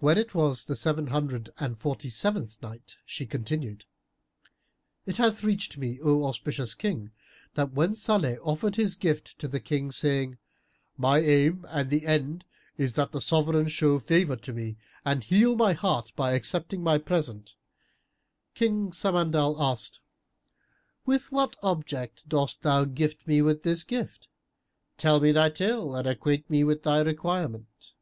[0.00, 3.84] When it was the Seven Hundred and Forty seventh Night, She continued,
[5.06, 7.12] It hath reached me, O auspicious King,
[7.54, 10.38] that when Salih offered his gift to the King, saying,
[10.96, 12.46] "My aim and end
[12.76, 16.98] is that the Sovran show favour to me and heal my heart by accepting my
[16.98, 17.54] present,"
[18.56, 20.00] King Al Samandal asked,
[21.06, 24.26] "With what object dost thou gift me with this gift?
[24.96, 27.92] Tell me thy tale and acquaint me with thy requirement.